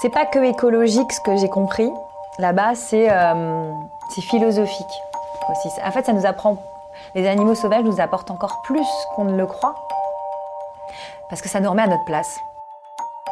C'est 0.00 0.10
pas 0.10 0.26
que 0.26 0.38
écologique 0.38 1.12
ce 1.12 1.20
que 1.20 1.36
j'ai 1.36 1.48
compris. 1.48 1.90
Là-bas, 2.38 2.74
c'est 2.74 3.08
euh, 3.10 3.72
c'est 4.14 4.22
philosophique 4.22 5.02
aussi. 5.50 5.68
En 5.84 5.90
fait, 5.90 6.06
ça 6.06 6.12
nous 6.12 6.26
apprend. 6.26 6.56
Les 7.14 7.26
animaux 7.26 7.54
sauvages 7.54 7.84
nous 7.84 8.00
apportent 8.00 8.30
encore 8.30 8.62
plus 8.64 8.86
qu'on 9.14 9.24
ne 9.24 9.36
le 9.36 9.46
croit. 9.46 9.74
Parce 11.28 11.42
que 11.42 11.48
ça 11.48 11.60
nous 11.60 11.70
remet 11.70 11.82
à 11.82 11.86
notre 11.86 12.04
place. 12.04 12.38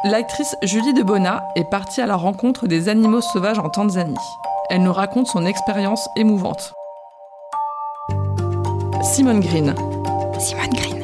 L'actrice 0.03 0.55
Julie 0.63 0.93
de 0.93 1.03
Bona 1.03 1.43
est 1.55 1.69
partie 1.69 2.01
à 2.01 2.07
la 2.07 2.15
rencontre 2.15 2.67
des 2.67 2.89
animaux 2.89 3.21
sauvages 3.21 3.59
en 3.59 3.69
Tanzanie. 3.69 4.15
Elle 4.69 4.81
nous 4.81 4.93
raconte 4.93 5.27
son 5.27 5.45
expérience 5.45 6.09
émouvante. 6.15 6.73
Simone 9.03 9.41
Green. 9.41 9.75
Simone 10.39 10.69
Green. 10.73 11.01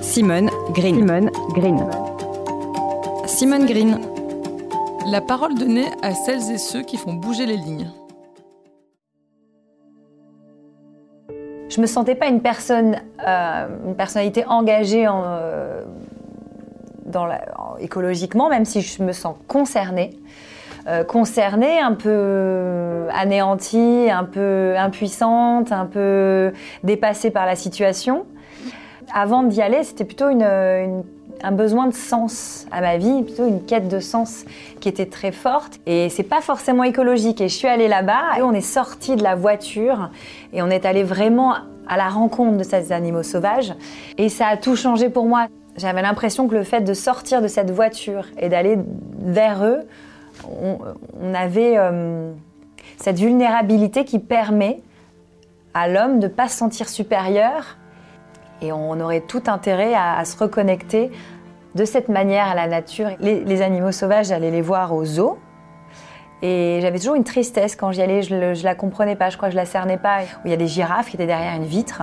Simone 0.00 0.50
Green. 0.72 0.96
Simone 1.00 1.30
Green. 1.54 1.90
Simone 3.26 3.66
Green. 3.66 4.11
La 5.06 5.20
parole 5.20 5.54
donnée 5.54 5.86
à 6.02 6.14
celles 6.14 6.50
et 6.52 6.58
ceux 6.58 6.82
qui 6.82 6.96
font 6.96 7.14
bouger 7.14 7.46
les 7.46 7.56
lignes. 7.56 7.90
Je 11.68 11.80
me 11.80 11.86
sentais 11.86 12.14
pas 12.14 12.26
une 12.28 12.40
personne, 12.40 12.96
euh, 13.26 13.66
une 13.86 13.94
personnalité 13.96 14.44
engagée 14.46 15.08
en, 15.08 15.22
euh, 15.24 15.82
écologiquement, 17.78 18.48
même 18.48 18.64
si 18.64 18.80
je 18.80 19.02
me 19.02 19.12
sens 19.12 19.36
concernée. 19.48 20.10
Euh, 20.86 21.04
concernée, 21.04 21.78
un 21.78 21.94
peu 21.94 23.06
anéantie, 23.14 24.08
un 24.10 24.24
peu 24.24 24.74
impuissante, 24.76 25.72
un 25.72 25.86
peu 25.86 26.52
dépassée 26.84 27.30
par 27.30 27.46
la 27.46 27.54
situation. 27.56 28.26
Avant 29.14 29.42
d'y 29.42 29.62
aller, 29.62 29.82
c'était 29.84 30.04
plutôt 30.04 30.28
une- 30.28 31.04
un 31.42 31.52
besoin 31.52 31.86
de 31.86 31.94
sens 31.94 32.66
à 32.70 32.80
ma 32.80 32.96
vie, 32.96 33.22
plutôt 33.22 33.46
une 33.46 33.64
quête 33.64 33.88
de 33.88 34.00
sens 34.00 34.44
qui 34.80 34.88
était 34.88 35.06
très 35.06 35.32
forte. 35.32 35.80
Et 35.86 36.08
c'est 36.08 36.22
pas 36.22 36.40
forcément 36.40 36.84
écologique. 36.84 37.40
Et 37.40 37.48
je 37.48 37.54
suis 37.54 37.68
allée 37.68 37.88
là-bas, 37.88 38.38
et 38.38 38.42
on 38.42 38.52
est 38.52 38.60
sorti 38.60 39.16
de 39.16 39.22
la 39.22 39.34
voiture 39.34 40.10
et 40.52 40.62
on 40.62 40.68
est 40.68 40.84
allé 40.84 41.02
vraiment 41.02 41.54
à 41.88 41.96
la 41.96 42.08
rencontre 42.08 42.58
de 42.58 42.62
ces 42.62 42.92
animaux 42.92 43.22
sauvages. 43.22 43.74
Et 44.18 44.28
ça 44.28 44.46
a 44.46 44.56
tout 44.56 44.76
changé 44.76 45.08
pour 45.08 45.26
moi. 45.26 45.46
J'avais 45.76 46.02
l'impression 46.02 46.48
que 46.48 46.54
le 46.54 46.64
fait 46.64 46.82
de 46.82 46.94
sortir 46.94 47.40
de 47.40 47.48
cette 47.48 47.70
voiture 47.70 48.26
et 48.38 48.48
d'aller 48.48 48.78
vers 49.18 49.64
eux, 49.64 49.80
on, 50.48 51.34
avait 51.34 51.74
euh, 51.76 52.32
cette 52.98 53.18
vulnérabilité 53.18 54.04
qui 54.04 54.18
permet 54.18 54.80
à 55.74 55.88
l'homme 55.88 56.20
de 56.20 56.26
ne 56.26 56.32
pas 56.32 56.48
se 56.48 56.56
sentir 56.56 56.88
supérieur 56.88 57.78
et 58.62 58.72
on 58.72 58.98
aurait 59.00 59.20
tout 59.20 59.42
intérêt 59.46 59.94
à, 59.94 60.24
se 60.24 60.36
reconnecter 60.38 61.10
de 61.74 61.84
cette 61.84 62.08
manière 62.08 62.46
à 62.46 62.54
la 62.54 62.66
nature. 62.66 63.08
Les, 63.20 63.62
animaux 63.62 63.92
sauvages, 63.92 64.26
j'allais 64.26 64.50
les 64.50 64.62
voir 64.62 64.94
au 64.94 65.04
zoo. 65.04 65.38
Et 66.42 66.78
j'avais 66.80 66.98
toujours 66.98 67.14
une 67.14 67.24
tristesse 67.24 67.76
quand 67.76 67.92
j'y 67.92 68.02
allais, 68.02 68.22
je 68.22 68.34
ne 68.34 68.62
la 68.62 68.74
comprenais 68.74 69.14
pas, 69.14 69.30
je 69.30 69.36
crois 69.36 69.48
que 69.48 69.52
je 69.52 69.56
la 69.56 69.66
cernais 69.66 69.98
pas. 69.98 70.20
Il 70.44 70.50
y 70.50 70.54
a 70.54 70.56
des 70.56 70.66
girafes 70.66 71.08
qui 71.08 71.16
étaient 71.16 71.26
derrière 71.26 71.54
une 71.54 71.64
vitre. 71.64 72.02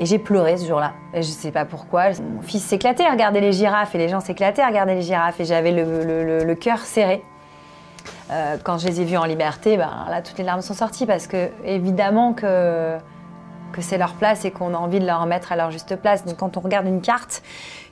Et 0.00 0.06
j'ai 0.06 0.18
pleuré 0.18 0.56
ce 0.56 0.66
jour-là. 0.66 0.92
Je 1.12 1.18
ne 1.18 1.22
sais 1.22 1.50
pas 1.50 1.64
pourquoi. 1.64 2.10
Mon 2.10 2.42
fils 2.42 2.62
s'éclatait 2.62 3.04
à 3.04 3.10
regarder 3.10 3.40
les 3.40 3.52
girafes 3.52 3.94
et 3.94 3.98
les 3.98 4.08
gens 4.08 4.20
s'éclataient 4.20 4.62
à 4.62 4.68
regarder 4.68 4.94
les 4.94 5.02
girafes. 5.02 5.40
Et 5.40 5.44
j'avais 5.44 5.72
le 5.72 6.54
cœur 6.54 6.78
serré. 6.80 7.24
Euh, 8.30 8.56
quand 8.62 8.78
je 8.78 8.86
les 8.86 9.00
ai 9.00 9.04
vus 9.04 9.16
en 9.16 9.24
liberté, 9.24 9.76
ben, 9.76 10.06
là, 10.10 10.20
toutes 10.22 10.38
les 10.38 10.44
larmes 10.44 10.60
sont 10.60 10.74
sorties 10.74 11.06
parce 11.06 11.26
que, 11.26 11.48
évidemment, 11.64 12.34
que, 12.34 12.98
que 13.72 13.82
c'est 13.82 13.98
leur 13.98 14.14
place 14.14 14.44
et 14.44 14.50
qu'on 14.50 14.74
a 14.74 14.78
envie 14.78 15.00
de 15.00 15.06
leur 15.06 15.20
remettre 15.20 15.52
à 15.52 15.56
leur 15.56 15.70
juste 15.70 15.96
place. 15.96 16.24
Donc, 16.24 16.36
quand 16.36 16.56
on 16.56 16.60
regarde 16.60 16.86
une 16.86 17.00
carte, 17.00 17.42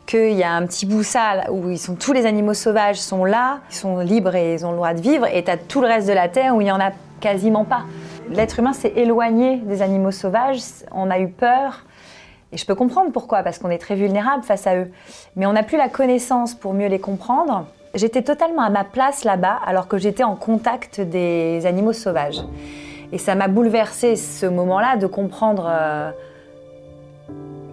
qu'il 0.07 0.33
y 0.33 0.45
a 0.45 0.53
un 0.53 0.67
petit 0.67 0.87
bout 0.87 1.03
ça 1.03 1.51
où 1.51 1.69
ils 1.69 1.79
sont, 1.79 1.97
tous 1.97 2.13
les 2.13 2.27
animaux 2.27 2.55
sauvages 2.55 2.99
sont 2.99 3.25
là, 3.25 3.59
ils 3.71 3.75
sont 3.75 3.99
libres 3.99 4.35
et 4.35 4.55
ils 4.55 4.65
ont 4.65 4.71
le 4.71 4.77
droit 4.77 4.95
de 4.95 5.01
vivre, 5.01 5.27
et 5.27 5.43
tu 5.43 5.51
as 5.51 5.57
tout 5.57 5.81
le 5.81 5.89
reste 5.89 6.09
de 6.09 6.13
la 6.13 6.29
Terre 6.29 6.55
où 6.55 6.61
il 6.61 6.65
n'y 6.65 6.73
en 6.73 6.81
a 6.81 6.93
quasiment 7.21 7.65
pas. 7.65 7.83
L'être 8.31 8.59
humain 8.59 8.73
s'est 8.73 8.93
éloigné 8.97 9.57
des 9.59 9.83
animaux 9.83 10.13
sauvages, 10.13 10.61
on 10.93 11.11
a 11.11 11.19
eu 11.19 11.29
peur, 11.29 11.85
et 12.53 12.57
je 12.57 12.65
peux 12.65 12.75
comprendre 12.75 13.11
pourquoi, 13.13 13.43
parce 13.43 13.59
qu'on 13.59 13.71
est 13.71 13.79
très 13.79 13.97
vulnérable 13.97 14.45
face 14.45 14.67
à 14.67 14.77
eux. 14.77 14.91
Mais 15.35 15.47
on 15.47 15.53
n'a 15.53 15.65
plus 15.65 15.77
la 15.77 15.89
connaissance 15.89 16.55
pour 16.55 16.73
mieux 16.73 16.87
les 16.87 17.01
comprendre. 17.01 17.67
J'étais 17.95 18.23
totalement 18.23 18.63
à 18.63 18.71
ma 18.71 18.85
place 18.85 19.25
là-bas, 19.25 19.59
alors 19.67 19.89
que 19.89 19.99
j'étais 19.99 20.23
en 20.23 20.37
contact 20.37 21.01
des 21.01 21.67
animaux 21.67 21.93
sauvages. 21.93 22.41
Et 23.13 23.19
ça 23.19 23.35
m'a 23.35 23.49
bouleversé 23.49 24.17
ce 24.17 24.47
moment-là 24.47 24.97
de 24.97 25.07
comprendre 25.07 25.67
euh, 25.69 26.11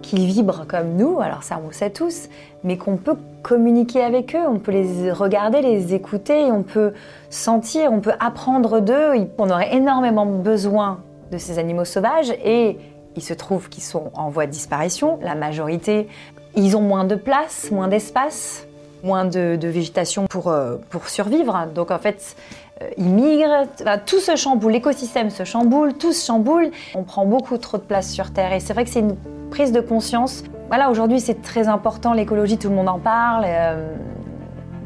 qu'ils 0.02 0.26
vibrent 0.26 0.66
comme 0.66 0.94
nous, 0.96 1.20
alors 1.20 1.42
ça 1.42 1.58
on 1.62 1.68
le 1.68 1.72
sait 1.72 1.90
tous, 1.90 2.28
mais 2.62 2.76
qu'on 2.76 2.96
peut 2.96 3.16
communiquer 3.42 4.02
avec 4.02 4.34
eux, 4.34 4.46
on 4.48 4.58
peut 4.58 4.72
les 4.72 5.12
regarder, 5.12 5.60
les 5.60 5.94
écouter, 5.94 6.50
on 6.50 6.62
peut 6.62 6.92
sentir, 7.30 7.92
on 7.92 8.00
peut 8.00 8.14
apprendre 8.18 8.80
d'eux. 8.80 9.28
On 9.38 9.50
aurait 9.50 9.74
énormément 9.74 10.26
besoin 10.26 11.00
de 11.30 11.38
ces 11.38 11.58
animaux 11.58 11.84
sauvages. 11.84 12.32
Et 12.44 12.78
il 13.16 13.22
se 13.22 13.34
trouve 13.34 13.68
qu'ils 13.68 13.82
sont 13.82 14.10
en 14.14 14.30
voie 14.30 14.46
de 14.46 14.50
disparition, 14.50 15.18
la 15.22 15.34
majorité. 15.34 16.08
Ils 16.56 16.76
ont 16.76 16.80
moins 16.80 17.04
de 17.04 17.16
place, 17.16 17.70
moins 17.70 17.88
d'espace, 17.88 18.66
moins 19.04 19.24
de, 19.26 19.58
végétation 19.62 20.26
pour, 20.26 20.48
euh, 20.48 20.76
pour 20.90 21.08
survivre. 21.08 21.68
Donc 21.74 21.90
en 21.90 21.98
fait, 21.98 22.34
euh, 22.82 22.88
ils 22.96 23.04
migrent, 23.04 23.66
tout 24.06 24.18
se 24.18 24.34
chamboule, 24.34 24.72
l'écosystème 24.72 25.30
se 25.30 25.44
chamboule, 25.44 25.94
tout 25.94 26.12
se 26.12 26.26
chamboule. 26.26 26.70
On 26.94 27.04
prend 27.04 27.26
beaucoup 27.26 27.58
trop 27.58 27.76
de 27.76 27.82
place 27.82 28.10
sur 28.10 28.32
Terre 28.32 28.52
et 28.52 28.60
c'est 28.60 28.72
vrai 28.72 28.84
que 28.84 28.90
c'est 28.90 29.00
une 29.00 29.16
prise 29.50 29.72
de 29.72 29.80
conscience. 29.80 30.42
Voilà, 30.68 30.90
aujourd'hui 30.90 31.20
c'est 31.20 31.42
très 31.42 31.68
important, 31.68 32.14
l'écologie, 32.14 32.56
tout 32.58 32.70
le 32.70 32.74
monde 32.74 32.88
en 32.88 32.98
parle 32.98 33.44
euh, 33.46 33.94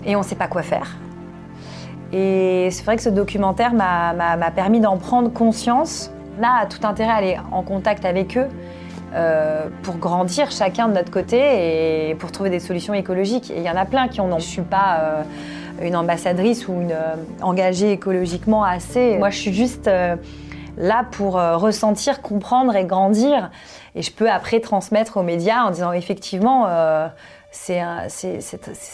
et 0.04 0.16
on 0.16 0.20
ne 0.20 0.24
sait 0.24 0.34
pas 0.34 0.48
quoi 0.48 0.62
faire. 0.62 0.96
Et 2.12 2.68
c'est 2.70 2.84
vrai 2.84 2.96
que 2.96 3.02
ce 3.02 3.10
documentaire 3.10 3.74
m'a- 3.74 4.50
permis 4.54 4.80
d'en 4.80 4.96
prendre 4.96 5.30
conscience. 5.32 6.10
Là, 6.40 6.60
a 6.62 6.66
tout 6.66 6.86
intérêt 6.86 7.10
à 7.10 7.16
aller 7.16 7.36
en 7.52 7.62
contact 7.62 8.04
avec 8.04 8.36
eux 8.36 8.48
euh, 9.14 9.68
pour 9.82 9.96
grandir 9.96 10.50
chacun 10.50 10.86
de 10.86 10.92
notre 10.92 11.10
côté 11.10 12.10
et 12.10 12.14
pour 12.16 12.30
trouver 12.30 12.50
des 12.50 12.60
solutions 12.60 12.92
écologiques. 12.92 13.50
Et 13.50 13.56
il 13.56 13.62
y 13.62 13.70
en 13.70 13.76
a 13.76 13.86
plein 13.86 14.06
qui 14.06 14.20
en 14.20 14.30
ont. 14.30 14.38
Je 14.38 14.44
suis 14.44 14.60
pas 14.60 14.98
euh, 15.00 15.22
une 15.82 15.96
ambassadrice 15.96 16.68
ou 16.68 16.74
une 16.74 16.92
euh, 16.92 17.14
engagée 17.40 17.92
écologiquement 17.92 18.64
assez. 18.64 19.16
Moi, 19.16 19.30
je 19.30 19.38
suis 19.38 19.54
juste 19.54 19.90
là 20.76 21.06
pour 21.10 21.34
ressentir, 21.34 22.20
comprendre 22.20 22.76
et 22.76 22.84
grandir. 22.84 23.50
Et 23.94 24.02
je 24.02 24.12
peux 24.12 24.30
après 24.30 24.60
transmettre 24.60 25.16
aux 25.16 25.22
médias 25.22 25.64
en 25.64 25.70
disant 25.70 25.92
effectivement, 25.92 26.68
ces 27.50 27.82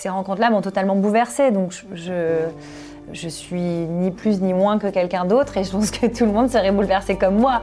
rencontres-là 0.08 0.50
m'ont 0.50 0.62
totalement 0.62 0.96
bouleversée. 0.96 1.50
Donc 1.50 1.75
je 3.12 3.28
suis 3.28 3.60
ni 3.60 4.10
plus 4.10 4.41
ni 4.41 4.54
moins 4.54 4.78
que 4.78 4.86
quelqu'un 4.86 5.25
d'autre 5.25 5.56
et 5.58 5.64
je 5.64 5.72
pense 5.72 5.91
que 5.91 6.06
tout 6.06 6.25
le 6.25 6.32
monde 6.32 6.48
serait 6.48 6.72
bouleversé 6.72 7.16
comme 7.16 7.36
moi. 7.36 7.62